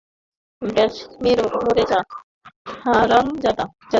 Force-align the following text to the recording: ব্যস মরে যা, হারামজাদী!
ব্যস 0.61 0.95
মরে 1.55 1.83
যা, 1.91 1.99
হারামজাদী! 2.75 3.65